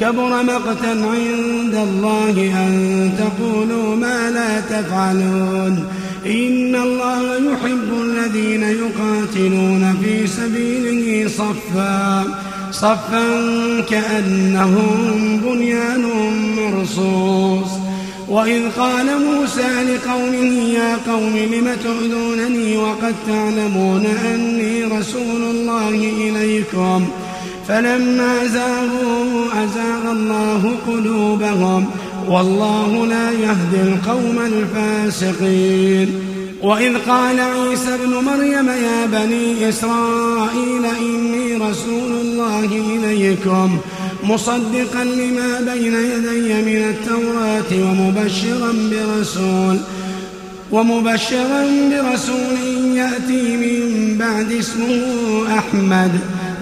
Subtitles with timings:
[0.00, 2.74] كبر مقتا عند الله أن
[3.18, 5.84] تقولوا ما لا تفعلون
[6.26, 12.22] إن الله يحب الذين يقاتلون في سبيله صفا
[12.72, 13.24] صفا
[13.80, 16.04] كأنهم بنيان
[16.58, 17.68] مرصوص
[18.28, 25.88] وإذ قال موسى لقومه يا قوم لم تؤذونني وقد تعلمون أني رسول الله
[26.30, 27.29] إليكم ۖ
[27.70, 31.84] فلما زاغوا أزاغ الله قلوبهم
[32.28, 36.08] والله لا يهدي القوم الفاسقين
[36.62, 42.64] وإذ قال عيسى ابن مريم يا بني إسرائيل إني رسول الله
[43.06, 43.78] إليكم
[44.24, 49.76] مصدقا لما بين يدي من التوراة ومبشرا برسول
[50.72, 52.58] ومبشرا برسول
[52.96, 53.80] يأتي من
[54.18, 55.00] بعد اسمه
[55.58, 56.10] أحمد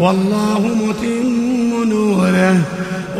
[0.00, 2.62] والله متم نوره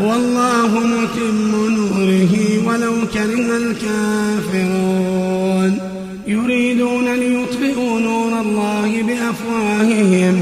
[0.01, 2.31] والله متم نوره
[2.67, 5.79] ولو كره الكافرون
[6.27, 10.41] يريدون ليطفئوا نور الله بأفواههم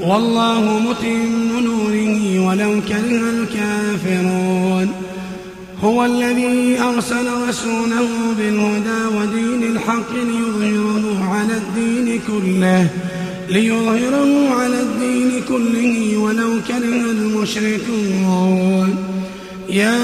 [0.00, 4.88] والله متم نوره ولو كره الكافرون
[5.84, 12.88] هو الذي أرسل رسوله بالهدى ودين الحق ليظهره على الدين كله
[13.50, 18.96] ليظهره على الدين كله ولو كره المشركون
[19.70, 19.98] يا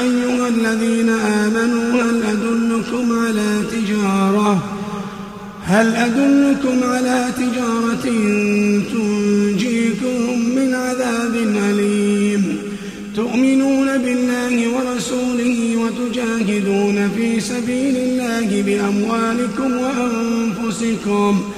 [0.00, 4.62] أيها الذين آمنوا هل أدلكم على تجارة
[5.64, 8.12] هل أدلكم على تجارة
[8.92, 11.34] تنجيكم من عذاب
[11.70, 12.58] أليم
[13.16, 21.57] تؤمنون بالله ورسوله وتجاهدون في سبيل الله بأموالكم وأنفسكم ۖ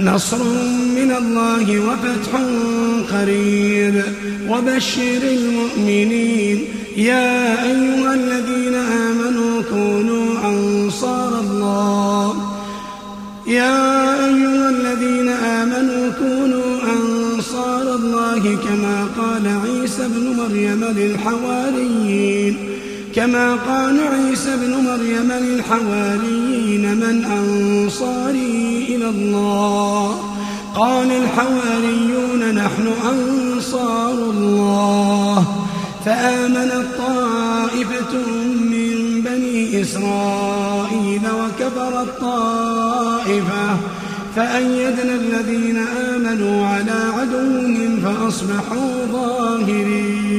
[0.00, 0.36] نصر
[0.96, 2.32] من الله وفتح
[3.14, 4.02] قريب
[4.48, 6.64] وبشر المؤمنين
[6.96, 12.52] يا أيها الذين آمنوا كونوا أنصار الله
[13.46, 22.56] يا أيها الذين آمنوا كونوا أنصار الله كما قال عيسى ابن مريم للحواريين
[23.14, 30.20] كما قال عيسى ابن مريم للحواريين من أنصاري إلى الله
[30.76, 35.44] قال الحواريون نحن أنصار الله
[36.04, 38.14] فآمنت طائفة
[38.60, 43.76] من بني إسرائيل وكفرت طائفة
[44.36, 45.78] فأيدنا الذين
[46.12, 50.31] آمنوا على عدوهم فأصبحوا ظاهرين